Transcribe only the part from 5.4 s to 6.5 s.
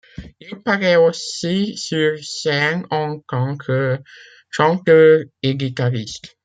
et guitariste.